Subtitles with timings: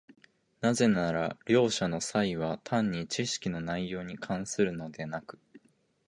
[0.61, 5.37] なぜなら両者の差異は単に知識の内容に関するのでなく、